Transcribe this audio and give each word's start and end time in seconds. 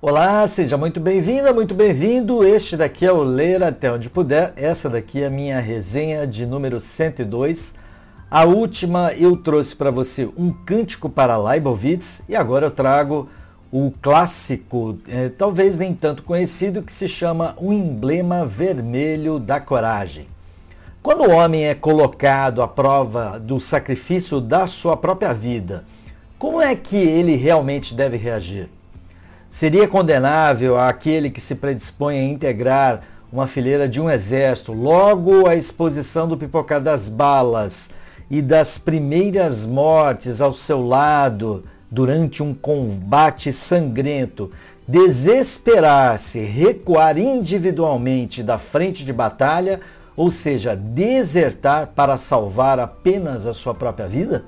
Olá, 0.00 0.46
seja 0.46 0.76
muito 0.78 1.00
bem-vinda, 1.00 1.52
muito 1.52 1.74
bem-vindo. 1.74 2.44
Este 2.44 2.76
daqui 2.76 3.04
é 3.04 3.10
o 3.10 3.24
Ler 3.24 3.64
Até 3.64 3.90
Onde 3.90 4.08
Puder. 4.08 4.52
Essa 4.54 4.88
daqui 4.88 5.22
é 5.22 5.26
a 5.26 5.30
minha 5.30 5.58
resenha 5.58 6.24
de 6.24 6.46
número 6.46 6.80
102. 6.80 7.74
A 8.30 8.44
última 8.44 9.12
eu 9.14 9.36
trouxe 9.36 9.74
para 9.74 9.90
você 9.90 10.28
um 10.36 10.52
cântico 10.52 11.10
para 11.10 11.36
Leibovitz 11.36 12.22
e 12.28 12.36
agora 12.36 12.66
eu 12.66 12.70
trago 12.70 13.28
o 13.72 13.92
clássico, 14.00 14.98
eh, 15.08 15.32
talvez 15.36 15.76
nem 15.76 15.92
tanto 15.92 16.22
conhecido, 16.22 16.80
que 16.80 16.92
se 16.92 17.08
chama 17.08 17.56
O 17.58 17.72
Emblema 17.72 18.46
Vermelho 18.46 19.40
da 19.40 19.58
Coragem. 19.58 20.28
Quando 21.02 21.24
o 21.24 21.32
homem 21.32 21.64
é 21.66 21.74
colocado 21.74 22.62
à 22.62 22.68
prova 22.68 23.36
do 23.36 23.58
sacrifício 23.58 24.40
da 24.40 24.68
sua 24.68 24.96
própria 24.96 25.34
vida, 25.34 25.84
como 26.38 26.62
é 26.62 26.76
que 26.76 26.96
ele 26.96 27.34
realmente 27.34 27.96
deve 27.96 28.16
reagir? 28.16 28.77
Seria 29.50 29.88
condenável 29.88 30.78
aquele 30.78 31.30
que 31.30 31.40
se 31.40 31.54
predispõe 31.54 32.18
a 32.18 32.24
integrar 32.24 33.02
uma 33.32 33.46
fileira 33.46 33.88
de 33.88 34.00
um 34.00 34.10
exército 34.10 34.72
logo 34.72 35.46
à 35.46 35.56
exposição 35.56 36.28
do 36.28 36.36
pipocar 36.36 36.80
das 36.80 37.08
balas 37.08 37.90
e 38.30 38.40
das 38.42 38.78
primeiras 38.78 39.66
mortes 39.66 40.40
ao 40.40 40.52
seu 40.52 40.86
lado 40.86 41.64
durante 41.90 42.42
um 42.42 42.52
combate 42.54 43.50
sangrento, 43.52 44.50
desesperar-se, 44.86 46.40
recuar 46.40 47.18
individualmente 47.18 48.42
da 48.42 48.58
frente 48.58 49.04
de 49.04 49.12
batalha, 49.12 49.80
ou 50.14 50.30
seja, 50.30 50.76
desertar 50.76 51.88
para 51.94 52.18
salvar 52.18 52.78
apenas 52.78 53.46
a 53.46 53.54
sua 53.54 53.74
própria 53.74 54.06
vida? 54.06 54.44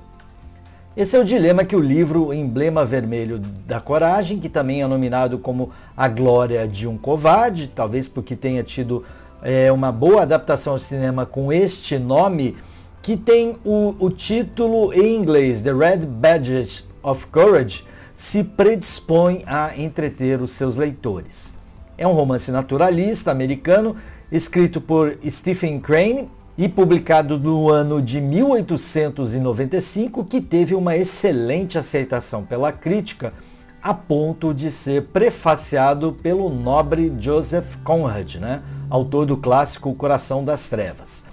Esse 0.96 1.16
é 1.16 1.20
o 1.20 1.24
dilema 1.24 1.64
que 1.64 1.76
o 1.76 1.80
livro 1.80 2.34
Emblema 2.34 2.84
Vermelho 2.84 3.38
da 3.38 3.80
Coragem, 3.80 4.40
que 4.40 4.48
também 4.48 4.82
é 4.82 4.86
nominado 4.88 5.38
como 5.38 5.70
A 5.96 6.08
Glória 6.08 6.66
de 6.66 6.88
um 6.88 6.98
Covarde, 6.98 7.68
talvez 7.68 8.08
porque 8.08 8.34
tenha 8.34 8.64
tido 8.64 9.04
é, 9.40 9.70
uma 9.70 9.92
boa 9.92 10.22
adaptação 10.22 10.72
ao 10.72 10.80
cinema 10.80 11.24
com 11.24 11.52
este 11.52 11.96
nome, 11.96 12.56
que 13.00 13.16
tem 13.16 13.56
o, 13.64 13.94
o 14.00 14.10
título 14.10 14.92
em 14.92 15.14
inglês, 15.14 15.62
The 15.62 15.72
Red 15.72 16.06
Badge 16.06 16.84
of 17.04 17.28
Courage, 17.28 17.84
se 18.16 18.42
predispõe 18.42 19.44
a 19.46 19.78
entreter 19.78 20.42
os 20.42 20.50
seus 20.50 20.76
leitores. 20.76 21.54
É 21.96 22.04
um 22.04 22.12
romance 22.12 22.50
naturalista 22.50 23.30
americano, 23.30 23.94
escrito 24.32 24.80
por 24.80 25.16
Stephen 25.30 25.78
Crane 25.78 26.28
e 26.56 26.68
publicado 26.68 27.38
no 27.38 27.70
ano 27.70 28.02
de 28.02 28.20
1895, 28.20 30.24
que 30.24 30.40
teve 30.40 30.74
uma 30.74 30.96
excelente 30.96 31.78
aceitação 31.78 32.44
pela 32.44 32.72
crítica, 32.72 33.32
a 33.82 33.94
ponto 33.94 34.52
de 34.52 34.70
ser 34.70 35.06
prefaciado 35.06 36.12
pelo 36.12 36.50
nobre 36.50 37.12
Joseph 37.18 37.76
Conrad, 37.82 38.36
né? 38.36 38.62
autor 38.90 39.26
do 39.26 39.36
clássico 39.36 39.94
Coração 39.94 40.44
das 40.44 40.68
Trevas. 40.68 41.24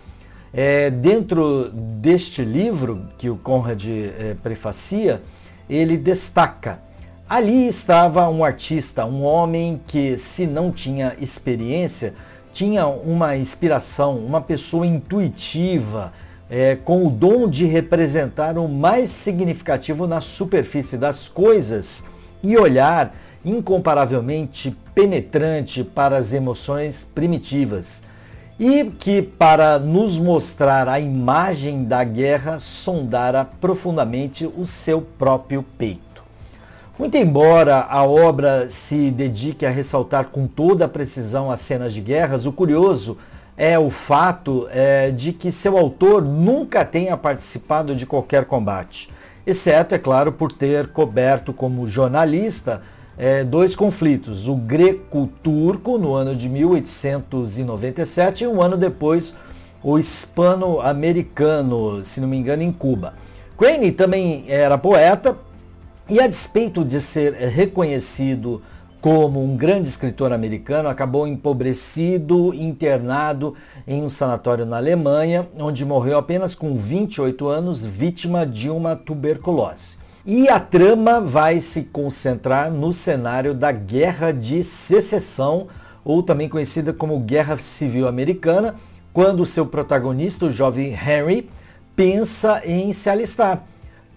É, 0.53 0.89
dentro 0.89 1.69
deste 1.71 2.43
livro 2.43 3.09
que 3.17 3.29
o 3.29 3.35
Conrad 3.35 3.85
é, 3.85 4.35
prefacia, 4.41 5.21
ele 5.69 5.97
destaca 5.97 6.87
Ali 7.29 7.67
estava 7.67 8.29
um 8.29 8.41
artista, 8.41 9.05
um 9.05 9.21
homem 9.21 9.81
que, 9.85 10.17
se 10.17 10.47
não 10.47 10.71
tinha 10.71 11.13
experiência, 11.19 12.13
tinha 12.57 12.87
uma 12.87 13.37
inspiração, 13.37 14.17
uma 14.17 14.41
pessoa 14.41 14.87
intuitiva, 14.87 16.11
é, 16.49 16.75
com 16.75 17.05
o 17.05 17.09
dom 17.11 17.47
de 17.47 17.67
representar 17.67 18.57
o 18.57 18.67
mais 18.67 19.11
significativo 19.11 20.07
na 20.07 20.21
superfície 20.21 20.97
das 20.97 21.27
coisas 21.27 22.03
e 22.41 22.57
olhar 22.57 23.15
incomparavelmente 23.45 24.75
penetrante 24.95 25.83
para 25.83 26.17
as 26.17 26.33
emoções 26.33 27.07
primitivas. 27.13 28.01
E 28.59 28.85
que, 28.85 29.21
para 29.21 29.77
nos 29.77 30.17
mostrar 30.17 30.87
a 30.87 30.99
imagem 30.99 31.83
da 31.83 32.03
guerra, 32.03 32.57
sondara 32.57 33.45
profundamente 33.45 34.47
o 34.47 34.65
seu 34.65 34.99
próprio 34.99 35.61
peito. 35.77 36.06
Muito 36.97 37.15
embora 37.15 37.85
a 37.87 38.03
obra 38.03 38.69
se 38.69 39.11
dedique 39.11 39.67
a 39.67 39.69
ressaltar 39.69 40.29
com 40.29 40.47
toda 40.47 40.85
a 40.85 40.89
precisão 40.89 41.51
as 41.51 41.59
cenas 41.59 41.93
de 41.93 42.01
guerras, 42.01 42.47
o 42.47 42.51
curioso 42.51 43.19
é 43.55 43.77
o 43.77 43.91
fato 43.91 44.67
é, 44.71 45.11
de 45.11 45.31
que 45.31 45.51
seu 45.51 45.77
autor 45.77 46.23
nunca 46.23 46.83
tenha 46.83 47.15
participado 47.15 47.95
de 47.95 48.07
qualquer 48.07 48.45
combate, 48.45 49.11
exceto, 49.45 49.93
é 49.93 49.99
claro, 49.99 50.31
por 50.31 50.51
ter 50.51 50.87
coberto 50.87 51.53
como 51.53 51.85
jornalista 51.85 52.81
é, 53.15 53.43
dois 53.43 53.75
conflitos, 53.75 54.47
o 54.47 54.55
greco-turco 54.55 55.99
no 55.99 56.15
ano 56.15 56.35
de 56.35 56.49
1897 56.49 58.43
e 58.43 58.47
um 58.47 58.59
ano 58.59 58.75
depois 58.75 59.35
o 59.83 59.99
hispano-americano, 59.99 62.03
se 62.03 62.19
não 62.19 62.27
me 62.27 62.37
engano, 62.37 62.63
em 62.63 62.71
Cuba. 62.71 63.13
Crane 63.55 63.91
também 63.91 64.45
era 64.47 64.79
poeta, 64.79 65.37
e 66.09 66.21
a 66.21 66.27
despeito 66.27 66.85
de 66.85 67.01
ser 67.01 67.33
reconhecido 67.33 68.61
como 69.01 69.43
um 69.43 69.55
grande 69.55 69.89
escritor 69.89 70.31
americano, 70.31 70.89
acabou 70.89 71.27
empobrecido, 71.27 72.53
internado 72.53 73.55
em 73.85 74.01
um 74.01 74.09
sanatório 74.09 74.65
na 74.65 74.77
Alemanha, 74.77 75.47
onde 75.59 75.85
morreu 75.85 76.17
apenas 76.17 76.55
com 76.55 76.75
28 76.75 77.47
anos, 77.47 77.85
vítima 77.85 78.45
de 78.45 78.69
uma 78.69 78.95
tuberculose. 78.95 79.97
E 80.25 80.49
a 80.49 80.59
trama 80.59 81.21
vai 81.21 81.59
se 81.59 81.83
concentrar 81.83 82.71
no 82.71 82.91
cenário 82.91 83.53
da 83.53 83.71
Guerra 83.71 84.31
de 84.31 84.63
Secessão, 84.63 85.67
ou 86.03 86.23
também 86.23 86.49
conhecida 86.49 86.91
como 86.91 87.19
Guerra 87.19 87.57
Civil 87.57 88.07
Americana, 88.07 88.75
quando 89.13 89.45
seu 89.45 89.65
protagonista, 89.65 90.45
o 90.45 90.51
jovem 90.51 90.91
Henry, 90.91 91.49
pensa 91.95 92.61
em 92.65 92.93
se 92.93 93.09
alistar. 93.09 93.63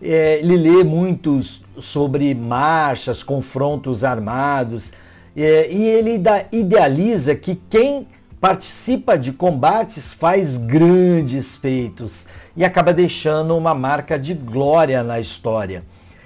É, 0.03 0.39
ele 0.39 0.57
lê 0.57 0.83
muitos 0.83 1.63
sobre 1.79 2.35
marchas, 2.35 3.23
confrontos 3.23 4.03
armados, 4.03 4.93
é, 5.37 5.71
e 5.71 5.85
ele 5.85 6.21
idealiza 6.53 7.35
que 7.35 7.61
quem 7.69 8.07
participa 8.41 9.19
de 9.19 9.33
combates 9.33 10.13
faz 10.13 10.57
grandes 10.57 11.57
feitos 11.57 12.27
e 12.57 12.65
acaba 12.65 12.93
deixando 12.93 13.57
uma 13.57 13.75
marca 13.75 14.19
de 14.19 14.33
glória 14.33 15.03
na 15.03 15.21
história. 15.21 15.85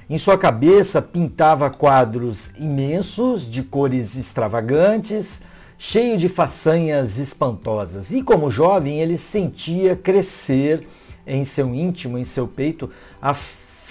Em 0.08 0.18
sua 0.18 0.38
cabeça 0.38 1.02
pintava 1.02 1.70
quadros 1.70 2.50
imensos, 2.58 3.50
de 3.50 3.62
cores 3.62 4.16
extravagantes, 4.16 5.42
cheio 5.78 6.16
de 6.16 6.28
façanhas 6.28 7.18
espantosas. 7.18 8.12
E 8.12 8.22
como 8.22 8.50
jovem, 8.50 9.00
ele 9.00 9.16
sentia 9.16 9.96
crescer 9.96 10.86
em 11.26 11.42
seu 11.42 11.74
íntimo, 11.74 12.18
em 12.18 12.24
seu 12.24 12.46
peito, 12.46 12.90
a 13.20 13.34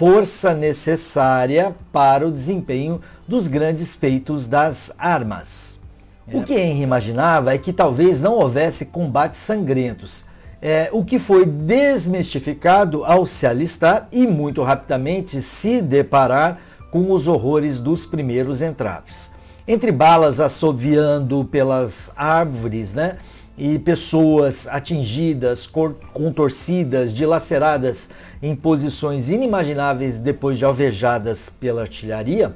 força 0.04 0.54
necessária 0.54 1.74
para 1.94 2.28
o 2.28 2.32
desempenho 2.32 3.00
dos 3.26 3.48
grandes 3.48 3.96
feitos 3.96 4.48
das 4.48 4.92
armas. 4.98 5.80
É. 6.28 6.36
O 6.36 6.44
que 6.44 6.56
Henry 6.56 6.82
imaginava 6.82 7.54
é 7.54 7.58
que 7.58 7.72
talvez 7.72 8.20
não 8.20 8.34
houvesse 8.34 8.88
combates 8.88 9.40
sangrentos, 9.40 10.26
é, 10.62 10.90
o 10.92 11.06
que 11.06 11.18
foi 11.18 11.46
desmistificado 11.46 13.06
ao 13.06 13.26
se 13.26 13.48
alistar 13.48 14.10
e 14.12 14.28
muito 14.28 14.62
rapidamente 14.62 15.42
se 15.42 15.82
deparar 15.82 16.60
com 16.92 17.10
os 17.10 17.26
horrores 17.26 17.80
dos 17.80 18.06
primeiros 18.06 18.62
entraves. 18.62 19.32
Entre 19.66 19.90
balas 19.90 20.42
assoviando 20.42 21.46
pelas 21.46 22.12
árvores, 22.18 22.94
né? 22.94 23.20
E 23.58 23.78
pessoas 23.78 24.68
atingidas, 24.68 25.70
contorcidas, 26.14 27.14
dilaceradas 27.14 28.10
em 28.42 28.56
posições 28.56 29.30
inimagináveis 29.30 30.18
depois 30.18 30.58
de 30.58 30.66
alvejadas 30.66 31.50
pela 31.50 31.82
artilharia, 31.82 32.56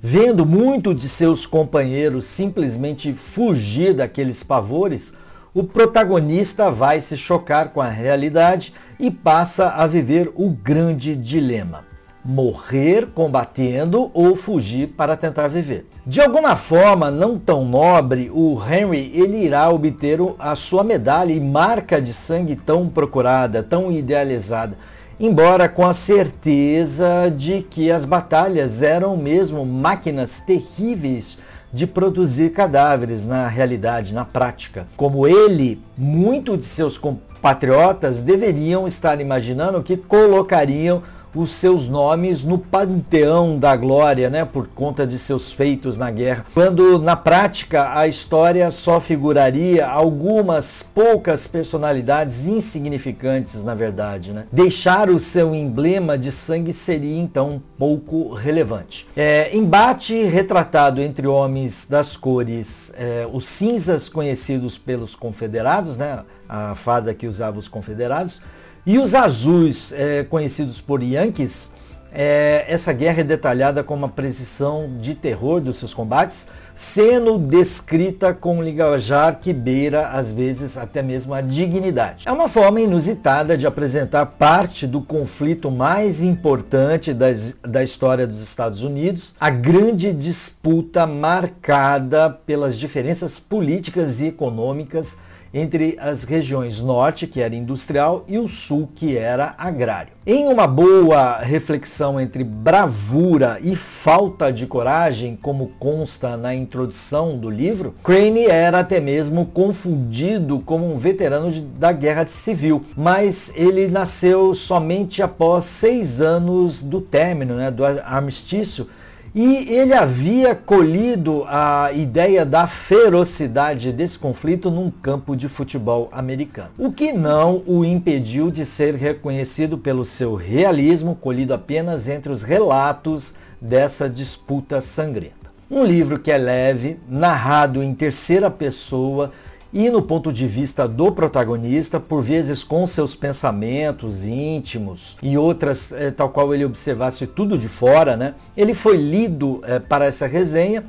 vendo 0.00 0.46
muito 0.46 0.94
de 0.94 1.08
seus 1.08 1.44
companheiros 1.44 2.24
simplesmente 2.24 3.12
fugir 3.12 3.94
daqueles 3.94 4.42
pavores, 4.42 5.12
o 5.52 5.64
protagonista 5.64 6.70
vai 6.70 7.00
se 7.00 7.16
chocar 7.16 7.70
com 7.70 7.80
a 7.80 7.88
realidade 7.88 8.72
e 9.00 9.10
passa 9.10 9.70
a 9.70 9.86
viver 9.86 10.30
o 10.36 10.50
grande 10.50 11.16
dilema 11.16 11.87
morrer 12.28 13.06
combatendo 13.14 14.10
ou 14.12 14.36
fugir 14.36 14.88
para 14.88 15.16
tentar 15.16 15.48
viver. 15.48 15.86
De 16.06 16.20
alguma 16.20 16.56
forma 16.56 17.10
não 17.10 17.38
tão 17.38 17.64
nobre, 17.64 18.30
o 18.30 18.60
Henry 18.62 19.10
ele 19.14 19.38
irá 19.38 19.70
obter 19.70 20.18
a 20.38 20.54
sua 20.54 20.84
medalha 20.84 21.32
e 21.32 21.40
marca 21.40 22.02
de 22.02 22.12
sangue 22.12 22.54
tão 22.54 22.86
procurada, 22.86 23.62
tão 23.62 23.90
idealizada, 23.90 24.76
embora 25.18 25.70
com 25.70 25.86
a 25.86 25.94
certeza 25.94 27.32
de 27.34 27.62
que 27.62 27.90
as 27.90 28.04
batalhas 28.04 28.82
eram 28.82 29.16
mesmo 29.16 29.64
máquinas 29.64 30.38
terríveis 30.38 31.38
de 31.72 31.86
produzir 31.86 32.50
cadáveres 32.50 33.24
na 33.24 33.48
realidade, 33.48 34.12
na 34.12 34.26
prática. 34.26 34.86
Como 34.98 35.26
ele, 35.26 35.80
muitos 35.96 36.58
de 36.58 36.64
seus 36.66 36.98
compatriotas 36.98 38.20
deveriam 38.20 38.86
estar 38.86 39.18
imaginando 39.18 39.82
que 39.82 39.96
colocariam 39.96 41.02
os 41.34 41.52
seus 41.52 41.88
nomes 41.88 42.42
no 42.42 42.58
panteão 42.58 43.58
da 43.58 43.76
glória, 43.76 44.30
né, 44.30 44.44
por 44.44 44.66
conta 44.68 45.06
de 45.06 45.18
seus 45.18 45.52
feitos 45.52 45.96
na 45.96 46.10
guerra. 46.10 46.46
Quando 46.54 46.98
na 46.98 47.16
prática 47.16 47.98
a 47.98 48.06
história 48.06 48.70
só 48.70 49.00
figuraria 49.00 49.86
algumas 49.86 50.82
poucas 50.82 51.46
personalidades 51.46 52.46
insignificantes, 52.46 53.64
na 53.64 53.74
verdade, 53.74 54.32
né? 54.32 54.44
Deixar 54.50 55.10
o 55.10 55.18
seu 55.18 55.54
emblema 55.54 56.16
de 56.16 56.32
sangue 56.32 56.72
seria 56.72 57.18
então 57.18 57.62
pouco 57.78 58.32
relevante. 58.34 59.06
É, 59.16 59.54
embate 59.56 60.22
retratado 60.24 61.00
entre 61.00 61.26
homens 61.26 61.86
das 61.88 62.16
cores, 62.16 62.92
é, 62.96 63.26
os 63.32 63.46
cinzas 63.48 64.08
conhecidos 64.08 64.78
pelos 64.78 65.14
confederados, 65.14 65.96
né, 65.96 66.20
a 66.48 66.74
fada 66.74 67.14
que 67.14 67.26
usava 67.26 67.58
os 67.58 67.68
confederados 67.68 68.40
e 68.88 68.98
os 68.98 69.14
azuis, 69.14 69.92
é, 69.92 70.24
conhecidos 70.24 70.80
por 70.80 71.02
Yankees, 71.02 71.70
é, 72.10 72.64
essa 72.66 72.90
guerra 72.90 73.20
é 73.20 73.24
detalhada 73.24 73.84
com 73.84 73.92
uma 73.92 74.08
precisão 74.08 74.96
de 74.98 75.14
terror 75.14 75.60
dos 75.60 75.76
seus 75.76 75.92
combates, 75.92 76.48
sendo 76.74 77.36
descrita 77.36 78.32
com 78.32 78.56
um 78.56 78.62
linguajar 78.62 79.40
que 79.40 79.52
beira, 79.52 80.08
às 80.08 80.32
vezes, 80.32 80.78
até 80.78 81.02
mesmo 81.02 81.34
a 81.34 81.42
dignidade. 81.42 82.26
É 82.26 82.32
uma 82.32 82.48
forma 82.48 82.80
inusitada 82.80 83.58
de 83.58 83.66
apresentar 83.66 84.24
parte 84.24 84.86
do 84.86 85.02
conflito 85.02 85.70
mais 85.70 86.22
importante 86.22 87.12
das, 87.12 87.58
da 87.60 87.84
história 87.84 88.26
dos 88.26 88.40
Estados 88.40 88.82
Unidos, 88.82 89.34
a 89.38 89.50
grande 89.50 90.14
disputa 90.14 91.06
marcada 91.06 92.30
pelas 92.30 92.78
diferenças 92.78 93.38
políticas 93.38 94.22
e 94.22 94.28
econômicas 94.28 95.18
entre 95.52 95.96
as 96.00 96.24
regiões 96.24 96.80
norte, 96.80 97.26
que 97.26 97.40
era 97.40 97.54
industrial, 97.54 98.24
e 98.28 98.38
o 98.38 98.48
sul, 98.48 98.88
que 98.94 99.16
era 99.16 99.54
agrário. 99.58 100.12
Em 100.26 100.46
uma 100.46 100.66
boa 100.66 101.38
reflexão 101.38 102.20
entre 102.20 102.44
bravura 102.44 103.58
e 103.62 103.74
falta 103.74 104.52
de 104.52 104.66
coragem, 104.66 105.38
como 105.40 105.72
consta 105.78 106.36
na 106.36 106.54
introdução 106.54 107.38
do 107.38 107.48
livro, 107.48 107.94
Crane 108.04 108.44
era 108.44 108.80
até 108.80 109.00
mesmo 109.00 109.46
confundido 109.46 110.60
como 110.60 110.92
um 110.92 110.98
veterano 110.98 111.50
de, 111.50 111.62
da 111.62 111.92
Guerra 111.92 112.26
Civil, 112.26 112.84
mas 112.94 113.50
ele 113.54 113.88
nasceu 113.88 114.54
somente 114.54 115.22
após 115.22 115.64
seis 115.64 116.20
anos 116.20 116.82
do 116.82 117.00
término 117.00 117.54
né, 117.54 117.70
do 117.70 117.84
armistício 117.84 118.86
e 119.34 119.72
ele 119.72 119.92
havia 119.92 120.54
colhido 120.54 121.44
a 121.46 121.90
ideia 121.92 122.44
da 122.44 122.66
ferocidade 122.66 123.92
desse 123.92 124.18
conflito 124.18 124.70
num 124.70 124.90
campo 124.90 125.36
de 125.36 125.48
futebol 125.48 126.08
americano. 126.12 126.70
O 126.78 126.92
que 126.92 127.12
não 127.12 127.62
o 127.66 127.84
impediu 127.84 128.50
de 128.50 128.64
ser 128.64 128.94
reconhecido 128.94 129.76
pelo 129.78 130.04
seu 130.04 130.34
realismo, 130.34 131.14
colhido 131.14 131.54
apenas 131.54 132.08
entre 132.08 132.32
os 132.32 132.42
relatos 132.42 133.34
dessa 133.60 134.08
disputa 134.08 134.80
sangrenta. 134.80 135.36
Um 135.70 135.84
livro 135.84 136.18
que 136.18 136.30
é 136.30 136.38
leve, 136.38 136.98
narrado 137.06 137.82
em 137.82 137.94
terceira 137.94 138.50
pessoa, 138.50 139.32
e 139.72 139.90
no 139.90 140.00
ponto 140.00 140.32
de 140.32 140.46
vista 140.46 140.88
do 140.88 141.12
protagonista, 141.12 142.00
por 142.00 142.22
vezes 142.22 142.64
com 142.64 142.86
seus 142.86 143.14
pensamentos 143.14 144.24
íntimos 144.24 145.16
e 145.22 145.36
outras, 145.36 145.92
é, 145.92 146.10
tal 146.10 146.30
qual 146.30 146.54
ele 146.54 146.64
observasse 146.64 147.26
tudo 147.26 147.58
de 147.58 147.68
fora, 147.68 148.16
né? 148.16 148.34
Ele 148.56 148.72
foi 148.72 148.96
lido 148.96 149.62
é, 149.66 149.78
para 149.78 150.06
essa 150.06 150.26
resenha, 150.26 150.84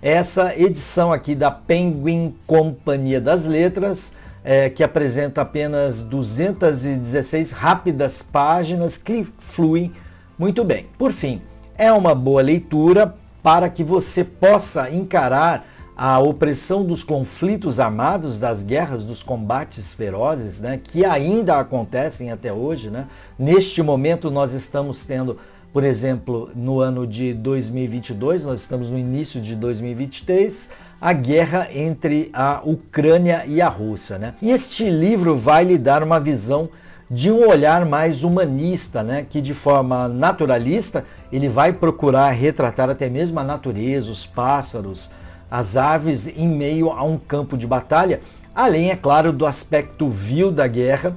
essa 0.00 0.56
edição 0.56 1.12
aqui 1.12 1.34
da 1.34 1.50
Penguin 1.50 2.34
Companhia 2.46 3.20
das 3.20 3.44
Letras, 3.44 4.14
é, 4.42 4.70
que 4.70 4.82
apresenta 4.82 5.42
apenas 5.42 6.02
216 6.02 7.52
rápidas 7.52 8.22
páginas 8.22 8.96
que 8.96 9.26
fluem 9.38 9.92
muito 10.38 10.64
bem. 10.64 10.86
Por 10.98 11.12
fim, 11.12 11.40
é 11.76 11.92
uma 11.92 12.14
boa 12.14 12.42
leitura 12.42 13.14
para 13.42 13.68
que 13.68 13.84
você 13.84 14.24
possa 14.24 14.90
encarar 14.90 15.66
a 15.96 16.18
opressão 16.18 16.84
dos 16.84 17.04
conflitos 17.04 17.78
armados, 17.78 18.38
das 18.38 18.62
guerras, 18.62 19.04
dos 19.04 19.22
combates 19.22 19.92
ferozes, 19.92 20.60
né, 20.60 20.80
que 20.82 21.04
ainda 21.04 21.58
acontecem 21.58 22.30
até 22.30 22.52
hoje. 22.52 22.90
Né? 22.90 23.06
Neste 23.38 23.82
momento 23.82 24.30
nós 24.30 24.52
estamos 24.54 25.04
tendo, 25.04 25.38
por 25.72 25.84
exemplo, 25.84 26.50
no 26.54 26.80
ano 26.80 27.06
de 27.06 27.34
2022, 27.34 28.44
nós 28.44 28.60
estamos 28.60 28.88
no 28.88 28.98
início 28.98 29.40
de 29.40 29.54
2023, 29.54 30.70
a 31.00 31.12
guerra 31.12 31.68
entre 31.74 32.30
a 32.32 32.62
Ucrânia 32.64 33.44
e 33.46 33.60
a 33.60 33.68
Rússia. 33.68 34.18
Né? 34.18 34.34
E 34.40 34.50
este 34.50 34.88
livro 34.88 35.36
vai 35.36 35.64
lhe 35.64 35.76
dar 35.76 36.02
uma 36.02 36.18
visão 36.18 36.70
de 37.10 37.30
um 37.30 37.46
olhar 37.46 37.84
mais 37.84 38.24
humanista, 38.24 39.02
né? 39.02 39.26
que 39.28 39.42
de 39.42 39.52
forma 39.52 40.08
naturalista 40.08 41.04
ele 41.30 41.48
vai 41.48 41.70
procurar 41.70 42.30
retratar 42.30 42.88
até 42.88 43.10
mesmo 43.10 43.38
a 43.38 43.44
natureza, 43.44 44.10
os 44.10 44.24
pássaros, 44.24 45.10
as 45.52 45.76
aves 45.76 46.26
em 46.26 46.48
meio 46.48 46.90
a 46.90 47.02
um 47.02 47.18
campo 47.18 47.58
de 47.58 47.66
batalha, 47.66 48.22
além, 48.54 48.90
é 48.90 48.96
claro, 48.96 49.34
do 49.34 49.44
aspecto 49.44 50.08
vil 50.08 50.50
da 50.50 50.66
guerra, 50.66 51.14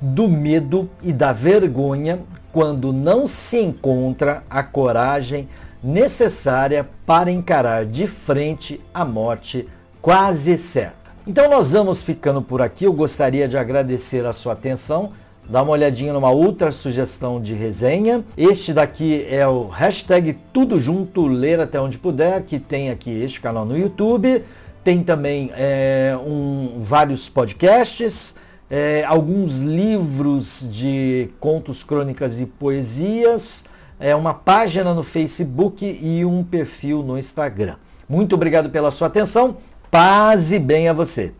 do 0.00 0.28
medo 0.28 0.88
e 1.02 1.12
da 1.12 1.32
vergonha 1.32 2.20
quando 2.52 2.92
não 2.92 3.26
se 3.26 3.58
encontra 3.58 4.44
a 4.48 4.62
coragem 4.62 5.48
necessária 5.82 6.88
para 7.04 7.32
encarar 7.32 7.84
de 7.84 8.06
frente 8.06 8.80
a 8.94 9.04
morte 9.04 9.68
quase 10.00 10.56
certa. 10.56 11.10
Então 11.26 11.50
nós 11.50 11.72
vamos 11.72 12.02
ficando 12.02 12.40
por 12.40 12.62
aqui. 12.62 12.84
Eu 12.84 12.92
gostaria 12.92 13.48
de 13.48 13.56
agradecer 13.56 14.24
a 14.24 14.32
sua 14.32 14.52
atenção 14.52 15.10
dá 15.48 15.62
uma 15.62 15.72
olhadinha 15.72 16.12
numa 16.12 16.30
outra 16.30 16.72
sugestão 16.72 17.40
de 17.40 17.54
resenha. 17.54 18.24
Este 18.36 18.72
daqui 18.72 19.26
é 19.28 19.46
o 19.46 19.68
hashtag 19.68 20.38
Tudo 20.52 20.78
Junto, 20.78 21.26
ler 21.26 21.60
até 21.60 21.80
onde 21.80 21.98
puder, 21.98 22.42
que 22.42 22.58
tem 22.58 22.90
aqui 22.90 23.10
este 23.10 23.40
canal 23.40 23.64
no 23.64 23.76
YouTube. 23.76 24.44
Tem 24.84 25.02
também 25.02 25.50
é, 25.54 26.18
um, 26.26 26.80
vários 26.80 27.28
podcasts, 27.28 28.34
é, 28.68 29.04
alguns 29.04 29.58
livros 29.58 30.66
de 30.68 31.28
contos, 31.38 31.84
crônicas 31.84 32.40
e 32.40 32.46
poesias, 32.46 33.64
é, 34.00 34.16
uma 34.16 34.34
página 34.34 34.92
no 34.92 35.04
Facebook 35.04 35.86
e 35.86 36.24
um 36.24 36.42
perfil 36.42 37.02
no 37.02 37.16
Instagram. 37.16 37.76
Muito 38.08 38.34
obrigado 38.34 38.70
pela 38.70 38.90
sua 38.90 39.06
atenção. 39.06 39.58
Paz 39.90 40.50
e 40.50 40.58
bem 40.58 40.88
a 40.88 40.92
você. 40.92 41.32